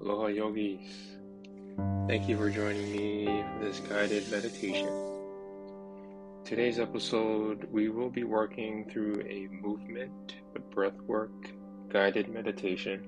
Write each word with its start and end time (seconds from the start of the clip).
Aloha 0.00 0.26
yogis. 0.26 1.16
Thank 2.06 2.28
you 2.28 2.36
for 2.36 2.50
joining 2.50 2.92
me 2.92 3.24
for 3.26 3.64
this 3.64 3.80
guided 3.80 4.30
meditation. 4.30 4.90
Today's 6.44 6.78
episode, 6.78 7.66
we 7.72 7.88
will 7.88 8.10
be 8.10 8.24
working 8.24 8.84
through 8.90 9.22
a 9.26 9.48
movement, 9.48 10.34
a 10.54 10.58
breathwork 10.58 11.30
guided 11.88 12.28
meditation 12.28 13.06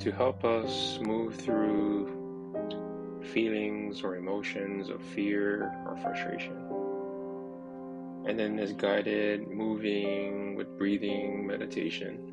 to 0.00 0.10
help 0.10 0.44
us 0.44 0.98
move 1.02 1.36
through 1.36 2.10
feelings 3.32 4.02
or 4.02 4.16
emotions 4.16 4.88
of 4.88 5.02
fear 5.02 5.72
or 5.86 5.96
frustration. 6.02 6.85
And 8.26 8.36
then 8.36 8.56
this 8.56 8.72
guided 8.72 9.46
moving 9.48 10.56
with 10.56 10.76
breathing 10.76 11.46
meditation, 11.46 12.32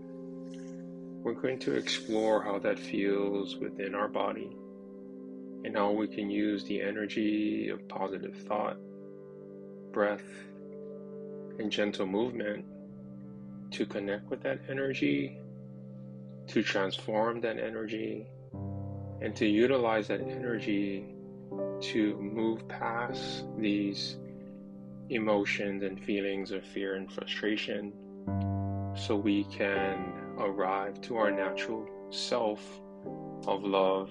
we're 1.24 1.34
going 1.34 1.60
to 1.60 1.76
explore 1.76 2.42
how 2.42 2.58
that 2.60 2.80
feels 2.80 3.58
within 3.58 3.94
our 3.94 4.08
body 4.08 4.58
and 5.64 5.78
how 5.78 5.92
we 5.92 6.08
can 6.08 6.32
use 6.32 6.64
the 6.66 6.82
energy 6.82 7.70
of 7.70 7.88
positive 7.88 8.36
thought, 8.48 8.78
breath, 9.92 10.26
and 11.60 11.72
gentle 11.72 12.08
movement 12.08 12.66
to 13.72 13.86
connect 13.86 14.30
with 14.30 14.42
that 14.42 14.60
energy, 14.68 15.40
to 16.48 16.64
transform 16.64 17.40
that 17.42 17.60
energy, 17.60 18.28
and 19.22 19.36
to 19.36 19.46
utilize 19.46 20.08
that 20.08 20.22
energy 20.22 21.06
to 21.82 22.16
move 22.18 22.68
past 22.68 23.46
these 23.58 24.18
emotions 25.10 25.84
and 25.84 26.00
feelings 26.00 26.52
of 26.52 26.64
fear 26.66 26.96
and 26.96 27.12
frustration 27.12 27.94
so 28.96 29.16
we 29.16 29.44
can 29.46 30.14
arrive 30.38 31.02
to 31.02 31.18
our 31.18 31.32
natural 31.32 31.88
self 32.10 32.62
of 33.48 33.64
love, 33.64 34.10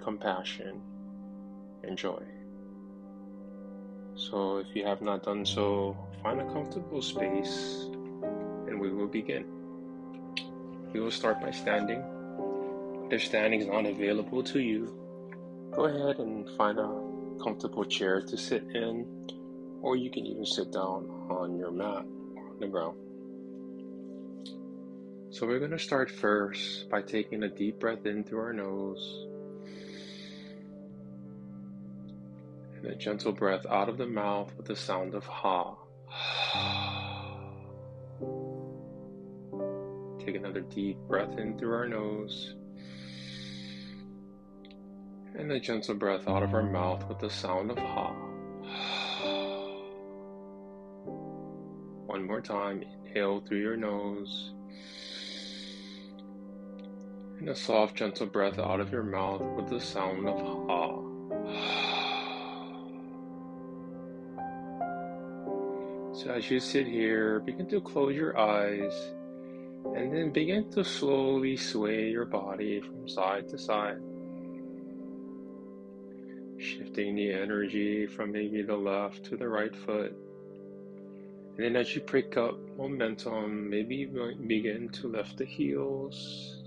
compassion, 0.00 0.80
and 1.84 1.96
joy. 1.96 2.22
So, 4.14 4.58
if 4.58 4.74
you 4.74 4.84
have 4.84 5.02
not 5.02 5.22
done 5.22 5.44
so, 5.44 5.96
find 6.22 6.40
a 6.40 6.44
comfortable 6.52 7.02
space 7.02 7.86
and 8.66 8.80
we 8.80 8.90
will 8.90 9.06
begin. 9.06 9.44
We 10.92 11.00
will 11.00 11.10
start 11.10 11.40
by 11.40 11.50
standing. 11.50 12.02
If 13.10 13.24
standing 13.24 13.60
is 13.60 13.68
not 13.68 13.86
available 13.86 14.42
to 14.42 14.60
you, 14.60 14.98
go 15.72 15.84
ahead 15.84 16.18
and 16.18 16.48
find 16.56 16.78
a 16.78 16.88
comfortable 17.42 17.84
chair 17.84 18.20
to 18.22 18.36
sit 18.36 18.64
in, 18.74 19.06
or 19.82 19.96
you 19.96 20.10
can 20.10 20.26
even 20.26 20.44
sit 20.44 20.72
down 20.72 21.08
on 21.30 21.58
your 21.58 21.70
mat 21.70 22.04
or 22.36 22.50
on 22.50 22.60
the 22.60 22.68
ground. 22.68 22.98
So, 25.30 25.46
we're 25.46 25.58
going 25.58 25.72
to 25.72 25.78
start 25.78 26.10
first 26.10 26.88
by 26.88 27.02
taking 27.02 27.42
a 27.42 27.48
deep 27.48 27.80
breath 27.80 28.06
in 28.06 28.24
through 28.24 28.40
our 28.40 28.52
nose 28.52 29.26
and 32.76 32.94
a 32.94 32.94
gentle 32.94 33.32
breath 33.32 33.66
out 33.68 33.88
of 33.88 33.98
the 33.98 34.06
mouth 34.06 34.52
with 34.56 34.66
the 34.66 34.76
sound 34.76 35.14
of 35.14 35.26
ha. 35.26 35.74
Take 40.24 40.36
another 40.36 40.60
deep 40.60 40.96
breath 41.08 41.38
in 41.38 41.58
through 41.58 41.74
our 41.74 41.88
nose. 41.88 42.54
And 45.34 45.50
a 45.52 45.60
gentle 45.60 45.94
breath 45.94 46.28
out 46.28 46.42
of 46.42 46.54
our 46.54 46.62
mouth 46.62 47.06
with 47.08 47.18
the 47.18 47.30
sound 47.30 47.70
of 47.70 47.78
ha. 47.78 48.25
One 52.16 52.26
more 52.26 52.40
time, 52.40 52.82
inhale 53.04 53.40
through 53.40 53.60
your 53.60 53.76
nose. 53.76 54.54
And 57.38 57.50
a 57.50 57.54
soft, 57.54 57.94
gentle 57.94 58.24
breath 58.24 58.58
out 58.58 58.80
of 58.80 58.90
your 58.90 59.02
mouth 59.02 59.42
with 59.54 59.68
the 59.68 59.78
sound 59.78 60.26
of 60.26 60.40
ha. 60.40 60.96
So 66.14 66.30
as 66.30 66.50
you 66.50 66.58
sit 66.58 66.86
here, 66.86 67.40
begin 67.40 67.68
to 67.68 67.82
close 67.82 68.16
your 68.16 68.38
eyes 68.38 68.94
and 69.94 70.10
then 70.16 70.32
begin 70.32 70.70
to 70.70 70.82
slowly 70.84 71.58
sway 71.58 72.08
your 72.08 72.24
body 72.24 72.80
from 72.80 73.06
side 73.06 73.46
to 73.50 73.58
side. 73.58 74.00
Shifting 76.56 77.14
the 77.14 77.30
energy 77.30 78.06
from 78.06 78.32
maybe 78.32 78.62
the 78.62 78.74
left 78.74 79.22
to 79.24 79.36
the 79.36 79.50
right 79.50 79.76
foot. 79.76 80.16
And 81.56 81.64
then 81.64 81.76
as 81.76 81.94
you 81.94 82.02
pick 82.02 82.36
up 82.36 82.54
momentum, 82.76 83.70
maybe 83.70 84.04
begin 84.04 84.90
to 84.90 85.08
lift 85.08 85.38
the 85.38 85.46
heels 85.46 86.62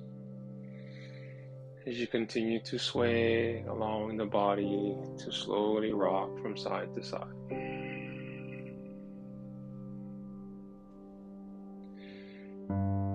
as 1.85 1.99
you 1.99 2.07
continue 2.07 2.59
to 2.61 2.79
sway, 2.79 3.63
allowing 3.67 4.17
the 4.17 4.25
body 4.25 4.97
to 5.19 5.31
slowly 5.31 5.93
rock 5.93 6.29
from 6.41 6.57
side 6.57 6.93
to 6.95 7.03
side. 7.03 7.27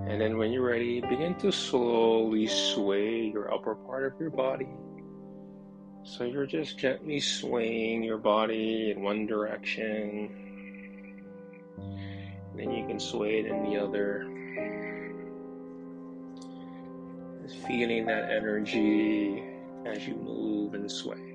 And 0.06 0.20
then 0.20 0.38
when 0.38 0.52
you're 0.52 0.66
ready, 0.66 1.00
begin 1.00 1.34
to 1.40 1.50
slowly 1.50 2.46
sway 2.46 3.32
your 3.32 3.52
upper 3.52 3.74
part 3.74 4.12
of 4.12 4.20
your 4.20 4.30
body. 4.30 4.68
So 6.04 6.22
you're 6.22 6.46
just 6.46 6.78
gently 6.78 7.18
swaying 7.18 8.04
your 8.04 8.18
body 8.18 8.92
in 8.92 9.02
one 9.02 9.26
direction. 9.26 10.43
Then 12.56 12.70
you 12.70 12.86
can 12.86 13.00
sway 13.00 13.40
it 13.40 13.46
in 13.46 13.64
the 13.64 13.76
other. 13.76 14.26
Just 17.42 17.66
feeling 17.66 18.06
that 18.06 18.30
energy 18.30 19.42
as 19.84 20.06
you 20.06 20.14
move 20.14 20.74
and 20.74 20.90
sway. 20.90 21.34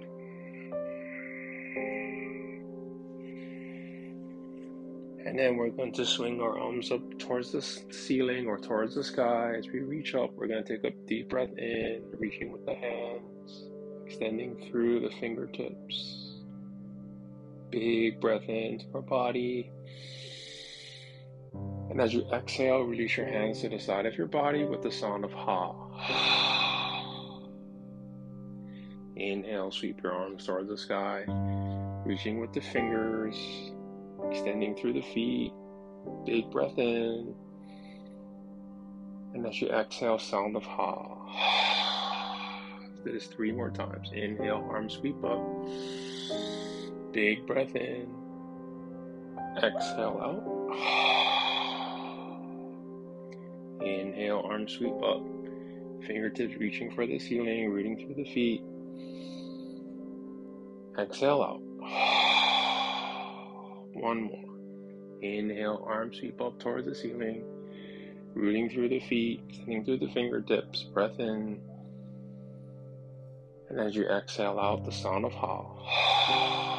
And 5.26 5.38
then 5.38 5.58
we're 5.58 5.70
going 5.70 5.92
to 5.94 6.06
swing 6.06 6.42
our 6.42 6.58
arms 6.58 6.92
up 6.92 7.20
towards 7.20 7.52
the 7.52 7.62
ceiling 7.62 8.48
or 8.48 8.58
towards 8.58 8.96
the 8.96 9.04
sky. 9.04 9.54
As 9.56 9.68
we 9.68 9.82
reach 9.82 10.16
up, 10.16 10.32
we're 10.34 10.48
going 10.48 10.64
to 10.64 10.78
take 10.78 10.84
a 10.84 10.96
deep 11.06 11.30
breath 11.30 11.56
in, 11.56 12.02
reaching 12.18 12.52
with 12.52 12.66
the 12.66 12.74
hands, 12.74 13.70
extending 14.06 14.56
through 14.72 15.02
the 15.02 15.12
fingertips. 15.20 16.38
Big 17.70 18.20
breath 18.20 18.50
into 18.50 18.86
our 18.96 19.04
body. 19.04 19.70
And 21.90 22.00
as 22.00 22.14
you 22.14 22.24
exhale, 22.32 22.82
release 22.82 23.18
your 23.18 23.26
hands 23.26 23.62
to 23.62 23.70
the 23.70 23.80
side 23.80 24.06
of 24.06 24.16
your 24.16 24.28
body 24.28 24.64
with 24.64 24.84
the 24.84 24.92
sound 24.92 25.26
of 25.26 25.34
ha. 25.34 25.74
Inhale, 29.16 29.72
sweep 29.72 30.02
your 30.04 30.14
arms 30.14 30.46
towards 30.46 30.70
the 30.70 30.78
sky, 30.78 31.26
reaching 32.06 32.40
with 32.40 32.54
the 32.54 32.62
fingers, 32.62 33.36
extending 34.30 34.76
through 34.76 34.94
the 34.94 35.02
feet. 35.02 35.52
Big 36.26 36.50
breath 36.52 36.78
in. 36.78 37.34
And 39.34 39.46
as 39.46 39.62
you 39.62 39.70
exhale, 39.70 40.20
sound 40.20 40.56
of 40.56 40.64
ha. 40.64 41.16
Do 43.04 43.12
this 43.12 43.28
three 43.28 43.52
more 43.52 43.72
times. 43.72 44.12
Inhale, 44.14 44.68
arms 44.72 44.94
sweep 44.94 45.24
up. 45.24 45.42
Big 47.14 47.48
breath 47.48 47.76
in. 47.76 48.08
Exhale 49.58 50.20
out. 50.22 51.09
Inhale, 53.82 54.42
arms 54.44 54.74
sweep 54.74 55.02
up. 55.04 55.22
Fingertips 56.06 56.56
reaching 56.60 56.92
for 56.92 57.06
the 57.06 57.20
ceiling, 57.20 57.72
rooting 57.72 57.96
through 57.98 58.16
the 58.16 58.26
feet. 58.26 58.62
Exhale 60.98 61.42
out. 61.42 61.62
One 63.94 64.24
more. 64.24 64.46
Inhale, 65.22 65.84
arms 65.86 66.18
sweep 66.18 66.42
up 66.42 66.60
towards 66.60 66.88
the 66.88 66.96
ceiling, 66.96 67.44
rooting 68.34 68.70
through 68.70 68.90
the 68.90 69.00
feet, 69.02 69.42
extending 69.50 69.86
through 69.86 70.00
the 70.00 70.10
fingertips. 70.10 70.84
Breath 70.84 71.20
in. 71.20 71.62
And 73.70 73.80
as 73.80 73.96
you 73.96 74.08
exhale 74.08 74.60
out, 74.60 74.84
the 74.86 74.92
sound 74.92 75.26
of 75.26 75.34
ha. 75.34 76.76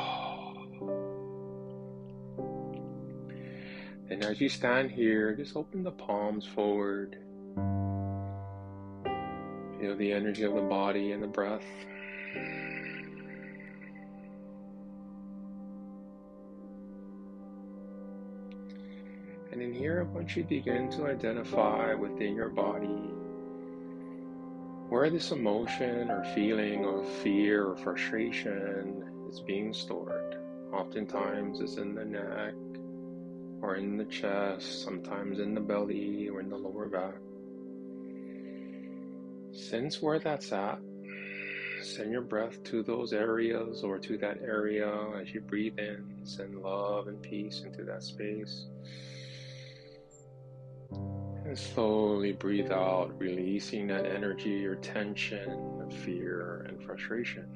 And 4.10 4.24
as 4.24 4.40
you 4.40 4.48
stand 4.48 4.90
here, 4.90 5.34
just 5.36 5.56
open 5.56 5.84
the 5.84 5.92
palms 5.92 6.44
forward. 6.44 7.16
Feel 9.78 9.96
the 9.96 10.12
energy 10.12 10.42
of 10.42 10.54
the 10.54 10.62
body 10.62 11.12
and 11.12 11.22
the 11.22 11.28
breath. 11.28 11.64
And 19.52 19.62
in 19.62 19.72
here, 19.72 20.02
once 20.04 20.36
you 20.36 20.42
begin 20.42 20.90
to 20.90 21.06
identify 21.06 21.94
within 21.94 22.34
your 22.34 22.48
body 22.48 23.10
where 24.88 25.08
this 25.08 25.30
emotion 25.30 26.10
or 26.10 26.24
feeling 26.34 26.84
of 26.84 27.08
fear 27.22 27.64
or 27.64 27.76
frustration 27.76 29.04
is 29.30 29.38
being 29.40 29.72
stored. 29.72 30.36
Oftentimes, 30.72 31.60
it's 31.60 31.76
in 31.76 31.94
the 31.94 32.04
neck, 32.04 32.54
or 33.62 33.76
in 33.76 33.96
the 33.96 34.04
chest, 34.06 34.82
sometimes 34.82 35.38
in 35.38 35.54
the 35.54 35.60
belly 35.60 36.28
or 36.28 36.40
in 36.40 36.48
the 36.48 36.56
lower 36.56 36.86
back. 36.86 37.14
Sense 39.52 40.00
where 40.00 40.18
that's 40.18 40.52
at. 40.52 40.78
Send 41.82 42.12
your 42.12 42.22
breath 42.22 42.62
to 42.64 42.82
those 42.82 43.12
areas 43.12 43.82
or 43.82 43.98
to 43.98 44.18
that 44.18 44.38
area 44.42 44.92
as 45.20 45.32
you 45.32 45.40
breathe 45.40 45.78
in. 45.78 46.04
Send 46.24 46.60
love 46.62 47.08
and 47.08 47.20
peace 47.22 47.62
into 47.64 47.84
that 47.84 48.02
space. 48.02 48.66
And 50.90 51.58
slowly 51.58 52.32
breathe 52.32 52.70
out, 52.70 53.18
releasing 53.18 53.86
that 53.88 54.06
energy 54.06 54.64
or 54.66 54.76
tension, 54.76 55.90
fear, 56.04 56.66
and 56.68 56.82
frustration. 56.84 57.46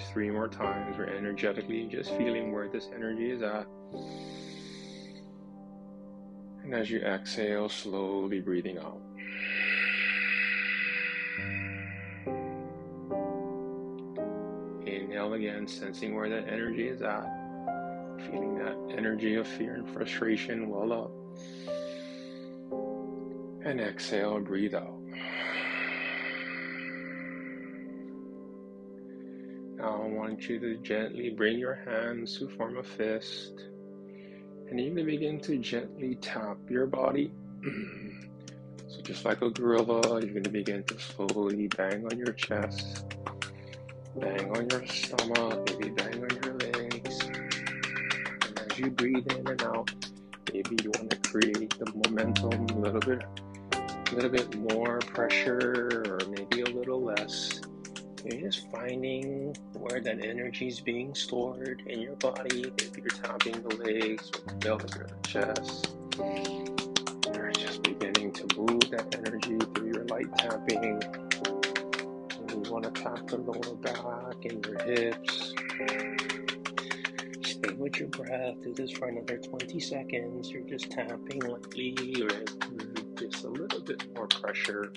This 0.00 0.10
three 0.10 0.30
more 0.30 0.48
times. 0.48 0.96
We're 0.96 1.06
energetically 1.06 1.86
just 1.86 2.10
feeling 2.16 2.52
where 2.52 2.68
this 2.68 2.88
energy 2.94 3.30
is 3.30 3.42
at. 3.42 3.66
And 6.62 6.74
as 6.74 6.90
you 6.90 7.00
exhale, 7.00 7.68
slowly 7.68 8.40
breathing 8.40 8.78
out. 8.78 9.00
Inhale 14.86 15.34
again, 15.34 15.66
sensing 15.66 16.14
where 16.14 16.28
that 16.28 16.48
energy 16.48 16.88
is 16.88 17.02
at. 17.02 17.26
Feeling 18.30 18.58
that 18.58 18.96
energy 18.96 19.34
of 19.36 19.46
fear 19.46 19.74
and 19.74 19.88
frustration 19.92 20.68
well 20.68 20.92
up. 20.92 21.10
And 23.64 23.80
exhale, 23.80 24.40
breathe 24.40 24.74
out. 24.74 24.99
I 30.00 30.06
want 30.06 30.48
you 30.48 30.58
to 30.60 30.76
gently 30.78 31.30
bring 31.30 31.58
your 31.58 31.74
hands 31.74 32.38
to 32.38 32.48
form 32.56 32.78
a 32.78 32.82
fist 32.82 33.52
and 34.70 34.78
you're 34.78 34.94
going 34.94 35.04
to 35.04 35.12
begin 35.12 35.40
to 35.40 35.58
gently 35.58 36.14
tap 36.14 36.56
your 36.70 36.86
body. 36.86 37.32
so, 38.88 39.00
just 39.02 39.24
like 39.24 39.42
a 39.42 39.50
gorilla, 39.50 40.20
you're 40.20 40.30
going 40.30 40.44
to 40.44 40.50
begin 40.50 40.84
to 40.84 40.98
slowly 40.98 41.66
bang 41.66 42.06
on 42.06 42.16
your 42.16 42.32
chest, 42.34 43.04
bang 44.16 44.56
on 44.56 44.70
your 44.70 44.86
stomach, 44.86 45.68
maybe 45.70 45.90
bang 45.90 46.22
on 46.22 46.30
your 46.44 46.54
legs. 46.54 47.24
And 47.26 48.60
as 48.70 48.78
you 48.78 48.90
breathe 48.90 49.26
in 49.32 49.48
and 49.48 49.62
out, 49.64 49.92
maybe 50.52 50.76
you 50.84 50.92
want 50.94 51.10
to 51.10 51.16
create 51.28 51.74
the 51.78 51.92
momentum 52.08 52.66
a 52.66 52.78
little 52.78 53.00
bit, 53.00 53.22
a 53.74 54.14
little 54.14 54.30
bit 54.30 54.56
more 54.56 55.00
pressure, 55.00 56.04
or 56.06 56.20
maybe 56.28 56.60
a 56.60 56.66
little 56.66 57.02
less. 57.02 57.60
You're 58.24 58.50
just 58.50 58.70
finding 58.70 59.56
where 59.72 60.00
that 60.00 60.22
energy 60.22 60.68
is 60.68 60.80
being 60.80 61.14
stored 61.14 61.82
in 61.86 62.02
your 62.02 62.16
body. 62.16 62.64
Maybe 62.64 63.00
you're 63.00 63.08
tapping 63.08 63.62
the 63.62 63.76
legs 63.76 64.30
or 64.34 64.40
the 64.46 64.54
belly 64.56 64.84
or 64.98 65.06
the 65.06 65.26
chest. 65.26 65.94
You're 67.34 67.52
just 67.52 67.82
beginning 67.82 68.32
to 68.32 68.46
move 68.58 68.90
that 68.90 69.14
energy 69.14 69.56
through 69.74 69.86
your 69.86 70.04
light 70.04 70.36
tapping. 70.36 71.02
And 72.38 72.66
you 72.66 72.70
want 72.70 72.84
to 72.84 72.90
tap 72.90 73.26
the 73.26 73.38
lower 73.38 73.74
back 73.76 74.44
and 74.44 74.66
your 74.66 74.82
hips. 74.82 75.54
Stay 77.42 77.72
with 77.72 77.98
your 77.98 78.08
breath. 78.08 78.60
Do 78.62 78.74
this 78.74 78.90
for 78.90 79.08
another 79.08 79.38
20 79.38 79.80
seconds. 79.80 80.50
You're 80.50 80.62
just 80.64 80.90
tapping 80.90 81.40
lightly 81.40 82.22
or 82.22 82.44
just 83.16 83.44
a 83.44 83.48
little 83.48 83.80
bit 83.80 84.04
more 84.14 84.26
pressure 84.26 84.92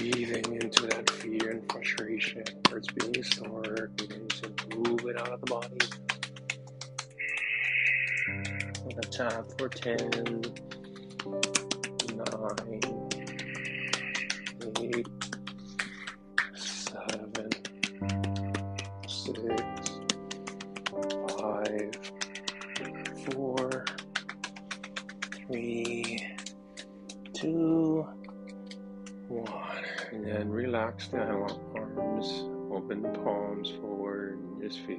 breathing 0.00 0.54
into 0.54 0.86
that 0.86 1.10
fear 1.10 1.50
and 1.50 1.70
frustration 1.70 2.42
where 2.68 2.78
it's 2.78 2.90
being 2.92 3.22
stored, 3.22 3.94
begin 3.96 4.26
to 4.28 4.50
move 4.78 5.04
it 5.04 5.20
out 5.20 5.28
of 5.28 5.40
the 5.40 5.46
body. 5.46 5.76
I'm 8.28 8.72
gonna 8.88 9.02
tap 9.10 9.44
for 9.58 9.68
10, 9.68 9.98
9, 12.16 12.24
8, 14.82 15.19
relax 31.08 31.08
the 31.08 31.80
arms, 31.80 32.44
open 32.72 33.02
the 33.02 33.08
palms 33.20 33.70
forward, 33.80 34.38
and 34.38 34.62
just 34.62 34.80
feel. 34.80 34.98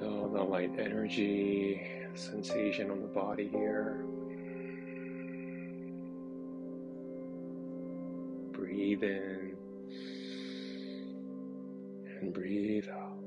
Feel 0.00 0.28
the 0.28 0.42
light 0.42 0.72
energy, 0.78 1.82
sensation 2.14 2.90
on 2.90 3.02
the 3.02 3.08
body 3.08 3.48
here. 3.48 4.04
Breathe 8.52 9.02
in 9.02 9.56
and 12.20 12.32
breathe 12.32 12.88
out. 12.88 13.25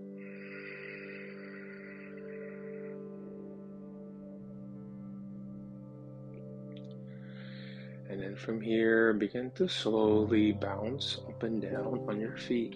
And 8.10 8.22
then 8.24 8.36
from 8.36 8.60
here, 8.60 9.14
begin 9.14 9.52
to 9.52 9.70
slowly 9.70 10.52
bounce 10.52 11.20
up 11.28 11.44
and 11.44 11.62
down 11.62 12.04
on 12.10 12.20
your 12.20 12.36
feet. 12.38 12.76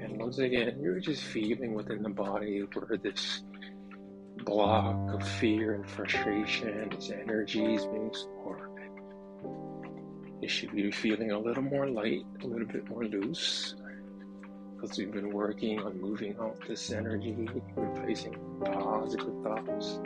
And 0.00 0.18
once 0.18 0.38
again, 0.38 0.78
you're 0.80 0.98
just 0.98 1.22
feeling 1.22 1.74
within 1.74 2.02
the 2.02 2.08
body 2.08 2.60
where 2.60 2.96
this 2.96 3.42
block 4.44 5.12
of 5.12 5.28
fear 5.28 5.74
and 5.74 5.86
frustration, 5.86 6.88
this 6.88 7.10
energy 7.10 7.74
is 7.74 7.84
being 7.84 8.10
stored. 8.14 8.70
You 10.40 10.48
should 10.48 10.72
be 10.72 10.90
feeling 10.90 11.32
a 11.32 11.38
little 11.38 11.64
more 11.64 11.86
light, 11.90 12.24
a 12.42 12.46
little 12.46 12.66
bit 12.66 12.88
more 12.88 13.04
loose, 13.04 13.74
because 14.74 14.96
we've 14.96 15.12
been 15.12 15.32
working 15.32 15.80
on 15.80 16.00
moving 16.00 16.34
out 16.40 16.56
this 16.66 16.90
energy, 16.92 17.46
replacing 17.74 18.38
positive 18.64 19.34
thoughts, 19.42 19.98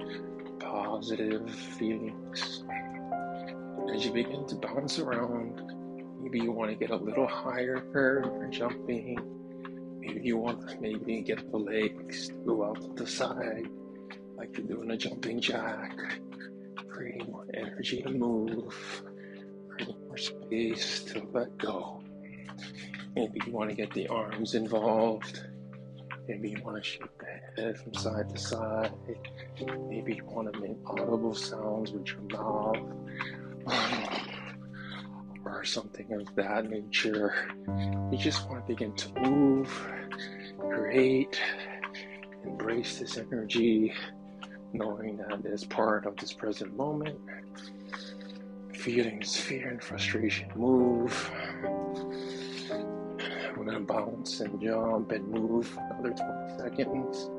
positive 0.58 1.48
feelings 1.50 2.64
as 3.92 4.04
you 4.04 4.12
begin 4.12 4.46
to 4.46 4.54
bounce 4.56 4.98
around, 4.98 5.62
maybe 6.20 6.38
you 6.38 6.52
want 6.52 6.70
to 6.70 6.76
get 6.76 6.90
a 6.90 6.96
little 6.96 7.26
higher 7.26 7.82
for 7.92 8.48
jumping. 8.50 9.18
Maybe 9.98 10.20
you 10.22 10.38
want 10.38 10.68
to 10.68 10.80
maybe 10.80 11.20
get 11.22 11.50
the 11.50 11.58
legs 11.58 12.28
to 12.28 12.34
go 12.46 12.64
out 12.64 12.80
to 12.80 12.88
the 12.94 13.06
side, 13.06 13.68
like 14.36 14.56
you're 14.56 14.66
doing 14.66 14.90
a 14.90 14.96
jumping 14.96 15.40
jack, 15.40 15.98
creating 16.88 17.30
more 17.30 17.46
energy 17.54 18.02
to 18.02 18.10
move, 18.10 19.02
creating 19.68 20.06
more 20.06 20.16
space 20.16 21.02
to 21.04 21.26
let 21.32 21.56
go. 21.58 22.02
Maybe 23.16 23.40
you 23.44 23.52
want 23.52 23.70
to 23.70 23.76
get 23.76 23.92
the 23.92 24.06
arms 24.08 24.54
involved. 24.54 25.42
Maybe 26.28 26.50
you 26.50 26.62
want 26.62 26.76
to 26.76 26.88
shake 26.88 27.18
the 27.18 27.62
head 27.62 27.78
from 27.78 27.94
side 27.94 28.28
to 28.30 28.38
side. 28.40 28.92
Maybe 29.88 30.14
you 30.14 30.24
want 30.26 30.52
to 30.52 30.60
make 30.60 30.76
audible 30.86 31.34
sounds 31.34 31.90
with 31.90 32.06
your 32.06 32.20
mouth 32.20 32.78
or 35.52 35.64
something 35.64 36.12
of 36.12 36.34
that 36.36 36.70
nature. 36.70 37.34
You 38.10 38.18
just 38.18 38.48
want 38.48 38.66
to 38.66 38.72
begin 38.72 38.94
to 38.94 39.20
move, 39.20 39.86
create, 40.58 41.40
embrace 42.44 42.98
this 42.98 43.18
energy, 43.18 43.92
knowing 44.72 45.18
that 45.18 45.44
it's 45.44 45.64
part 45.64 46.06
of 46.06 46.16
this 46.16 46.32
present 46.32 46.76
moment. 46.76 47.18
Feelings, 48.74 49.36
fear 49.36 49.68
and 49.68 49.82
frustration 49.82 50.48
move. 50.56 51.30
We're 53.56 53.64
gonna 53.64 53.80
bounce 53.80 54.40
and 54.40 54.60
jump 54.60 55.12
and 55.12 55.28
move 55.28 55.76
another 55.90 56.14
20 56.14 56.56
seconds. 56.56 57.30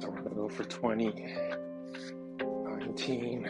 So 0.00 0.10
we're 0.10 0.20
gonna 0.20 0.34
go 0.34 0.48
for 0.48 0.64
20, 0.64 1.34
19, 2.38 3.48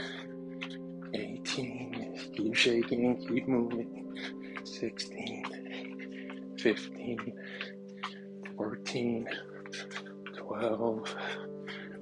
18, 1.15 2.06
keep 2.37 2.55
shaking, 2.55 3.17
keep 3.27 3.49
moving. 3.49 4.03
16, 4.65 5.45
15, 6.59 7.33
14, 8.57 9.29
12, 10.37 11.17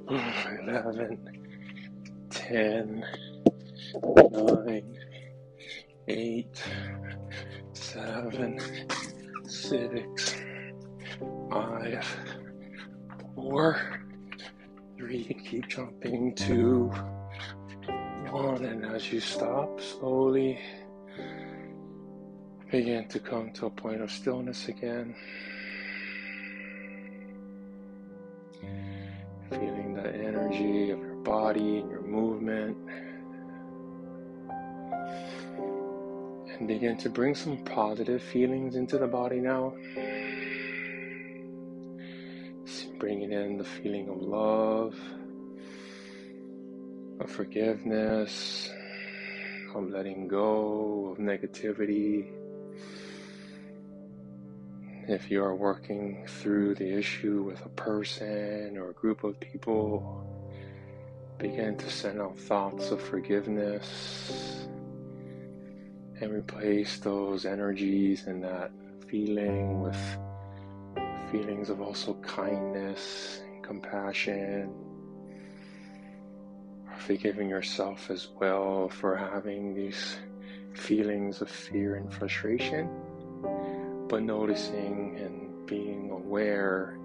11, 0.09 1.41
10, 2.31 3.05
9, 4.03 4.97
8, 6.09 6.63
7, 7.73 8.61
6, 9.47 10.35
5, 11.51 12.17
4, 13.35 14.01
3, 14.99 15.41
keep 15.45 15.69
jumping, 15.69 16.35
2, 16.35 16.93
and 18.65 18.85
as 18.87 19.13
you 19.13 19.21
stop 19.21 19.81
slowly, 19.81 20.59
Begin 22.75 23.07
to 23.07 23.21
come 23.21 23.53
to 23.53 23.67
a 23.67 23.71
point 23.71 24.01
of 24.01 24.11
stillness 24.11 24.67
again. 24.67 25.15
Feeling 29.49 29.95
the 29.95 30.13
energy 30.13 30.91
of 30.91 30.99
your 30.99 31.15
body 31.23 31.79
and 31.79 31.89
your 31.89 32.03
movement. 32.03 32.77
And 36.59 36.67
begin 36.67 36.97
to 36.97 37.09
bring 37.09 37.37
some 37.37 37.59
positive 37.59 38.21
feelings 38.21 38.75
into 38.75 38.99
the 38.99 39.07
body 39.07 39.39
now. 39.39 39.75
Bringing 42.99 43.31
in 43.31 43.57
the 43.57 43.65
feeling 43.65 44.09
of 44.09 44.21
love, 44.21 44.97
of 47.25 47.31
forgiveness, 47.31 48.71
of 49.75 49.89
letting 49.91 50.29
go 50.29 51.09
of 51.11 51.19
negativity. 51.19 52.29
If 55.09 55.31
you 55.31 55.43
are 55.43 55.55
working 55.55 56.27
through 56.27 56.75
the 56.77 56.97
issue 56.97 57.43
with 57.43 57.65
a 57.65 57.71
person 57.71 58.77
or 58.77 58.91
a 58.91 58.93
group 58.93 59.25
of 59.25 59.41
people, 59.41 60.27
begin 61.39 61.77
to 61.79 61.91
send 61.91 62.21
out 62.21 62.39
thoughts 62.39 62.91
of 62.91 63.01
forgiveness 63.01 64.67
and 66.21 66.31
replace 66.31 66.99
those 66.99 67.45
energies 67.45 68.27
and 68.27 68.45
that 68.45 68.71
feeling 69.09 69.83
with 69.83 69.99
feelings 71.33 71.71
of 71.71 71.81
also 71.81 72.15
kindness 72.23 73.41
and 73.47 73.65
compassion. 73.65 74.94
Forgiving 76.99 77.51
yourself 77.51 78.11
as 78.11 78.29
well 78.41 78.89
for 78.89 79.15
having 79.15 79.75
these 79.75 80.17
feelings 80.73 81.43
of 81.43 81.51
fear 81.51 81.97
and 81.97 82.13
frustration, 82.13 82.89
but 84.09 84.23
noticing 84.23 85.17
and 85.19 85.67
being 85.67 86.11
aware. 86.11 86.99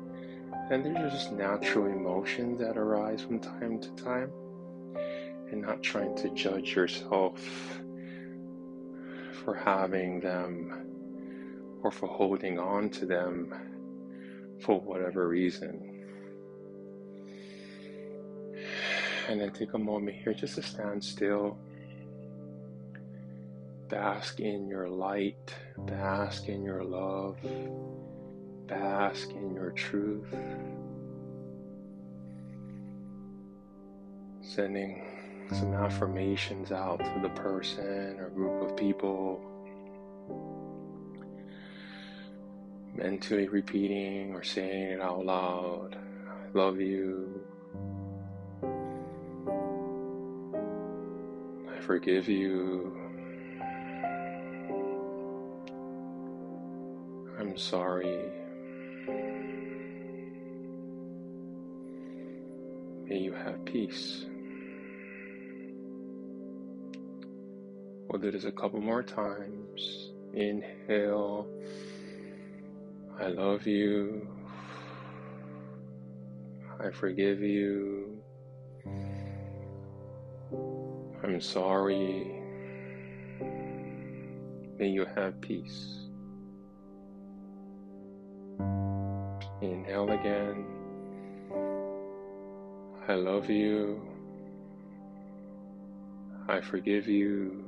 And 0.71 0.85
they're 0.85 1.09
just 1.09 1.31
natural 1.31 1.87
emotions 1.87 2.59
that 2.59 2.77
arise 2.77 3.21
from 3.21 3.39
time 3.39 3.79
to 3.81 3.89
time, 3.95 4.31
and 5.51 5.61
not 5.61 5.83
trying 5.83 6.15
to 6.17 6.29
judge 6.29 6.75
yourself 6.75 7.41
for 9.43 9.53
having 9.53 10.19
them 10.19 10.85
or 11.83 11.91
for 11.91 12.07
holding 12.07 12.59
on 12.59 12.89
to 12.91 13.05
them 13.05 13.53
for 14.61 14.79
whatever 14.79 15.27
reason. 15.27 15.98
And 19.29 19.39
then 19.39 19.51
take 19.51 19.75
a 19.75 19.77
moment 19.77 20.17
here 20.17 20.33
just 20.33 20.55
to 20.55 20.63
stand 20.63 21.03
still. 21.03 21.55
Bask 23.87 24.39
in 24.39 24.67
your 24.67 24.89
light, 24.89 25.53
bask 25.77 26.49
in 26.49 26.63
your 26.63 26.83
love, 26.83 27.37
bask 28.65 29.29
in 29.29 29.53
your 29.53 29.69
truth. 29.69 30.33
Sending 34.41 35.05
some 35.51 35.75
affirmations 35.75 36.71
out 36.71 36.97
to 36.97 37.19
the 37.21 37.29
person 37.29 38.19
or 38.19 38.29
group 38.29 38.63
of 38.63 38.75
people 38.75 39.39
mentally 42.95 43.47
repeating 43.47 44.33
or 44.33 44.41
saying 44.41 44.93
it 44.93 45.01
out 45.01 45.23
loud. 45.23 45.97
I 46.27 46.57
love 46.57 46.79
you. 46.79 47.45
Forgive 51.89 52.29
you. 52.29 52.95
I'm 57.39 57.57
sorry. 57.57 58.29
May 63.07 63.17
you 63.17 63.33
have 63.33 63.65
peace. 63.65 64.27
We'll 68.07 68.21
do 68.21 68.29
this 68.29 68.45
a 68.45 68.51
couple 68.51 68.79
more 68.81 69.01
times. 69.01 70.11
Inhale. 70.35 71.47
I 73.19 73.29
love 73.29 73.65
you. 73.65 74.27
I 76.79 76.91
forgive 76.91 77.39
you. 77.39 78.18
I'm 81.29 81.41
sorry. 81.41 82.25
May 84.79 84.87
you 84.87 85.05
have 85.15 85.39
peace. 85.39 86.07
Inhale 89.61 90.09
again. 90.09 90.65
I 93.07 93.13
love 93.13 93.47
you. 93.47 94.01
I 96.47 96.61
forgive 96.61 97.07
you. 97.07 97.63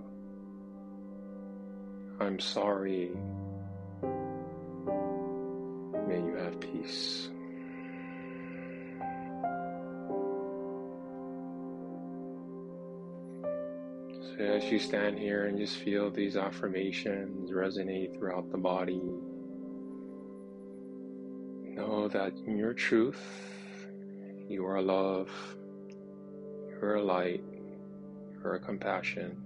I'm 2.20 2.40
sorry. 2.40 3.12
May 6.08 6.18
you 6.18 6.36
have 6.40 6.60
peace. 6.60 7.31
As 14.42 14.66
you 14.66 14.80
stand 14.80 15.18
here 15.18 15.46
and 15.46 15.58
just 15.58 15.78
feel 15.78 16.10
these 16.10 16.36
affirmations 16.36 17.52
resonate 17.52 18.14
throughout 18.14 18.52
the 18.52 18.58
body, 18.58 19.02
know 21.64 22.08
that 22.08 22.34
in 22.46 22.58
your 22.58 22.74
truth, 22.74 23.22
you 24.48 24.66
are 24.66 24.82
love, 24.82 25.30
you 26.70 26.80
are 26.82 27.02
light, 27.02 27.44
you 27.52 28.40
are 28.44 28.60
compassion. 28.60 29.42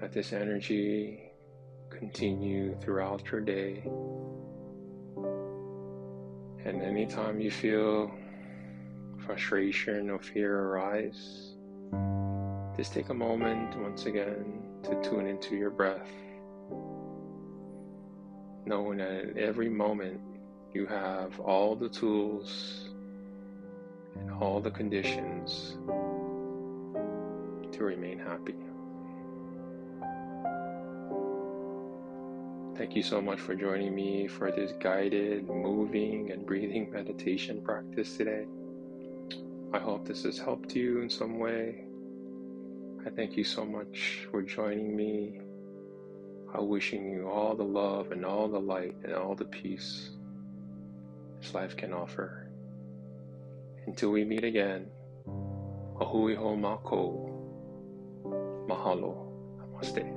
Let 0.00 0.12
this 0.12 0.32
energy 0.32 1.30
continue 1.90 2.76
throughout 2.80 3.22
your 3.30 3.40
day 3.40 3.84
and 6.64 6.80
anytime 6.82 7.40
you 7.40 7.50
feel 7.50 8.10
frustration 9.26 10.08
or 10.08 10.18
fear 10.18 10.60
arise, 10.60 11.56
just 12.76 12.92
take 12.92 13.08
a 13.08 13.14
moment 13.14 13.76
once 13.78 14.06
again 14.06 14.62
to 14.82 15.00
tune 15.02 15.26
into 15.26 15.54
your 15.54 15.70
breath, 15.70 16.10
knowing 18.66 18.98
that 18.98 19.10
at 19.10 19.36
every 19.36 19.68
moment 19.68 20.20
you 20.72 20.86
have 20.86 21.38
all 21.38 21.76
the 21.76 21.88
tools 21.88 22.88
and 24.16 24.30
all 24.32 24.60
the 24.60 24.70
conditions 24.70 25.76
to 27.70 27.84
remain 27.84 28.18
happy. 28.18 28.54
Thank 32.76 32.96
you 32.96 33.04
so 33.04 33.22
much 33.22 33.38
for 33.38 33.54
joining 33.54 33.94
me 33.94 34.26
for 34.26 34.50
this 34.50 34.72
guided 34.80 35.48
moving 35.48 36.32
and 36.32 36.44
breathing 36.44 36.90
meditation 36.90 37.62
practice 37.62 38.16
today. 38.16 38.46
I 39.72 39.78
hope 39.78 40.06
this 40.06 40.24
has 40.24 40.38
helped 40.38 40.74
you 40.74 41.00
in 41.00 41.08
some 41.08 41.38
way. 41.38 41.83
I 43.06 43.10
thank 43.10 43.36
you 43.36 43.44
so 43.44 43.66
much 43.66 44.26
for 44.30 44.40
joining 44.40 44.96
me. 44.96 45.40
I'm 46.54 46.68
wishing 46.68 47.10
you 47.10 47.28
all 47.28 47.54
the 47.54 47.64
love 47.64 48.12
and 48.12 48.24
all 48.24 48.48
the 48.48 48.58
light 48.58 48.94
and 49.04 49.12
all 49.14 49.34
the 49.34 49.44
peace 49.44 50.10
this 51.44 51.52
life 51.52 51.76
can 51.76 51.92
offer. 51.92 52.48
Until 53.86 54.10
we 54.10 54.24
meet 54.24 54.44
again, 54.44 54.86
ahui 56.00 56.34
ho 56.34 56.56
mako. 56.56 57.30
Mahalo. 58.66 59.28
Namaste. 59.58 60.13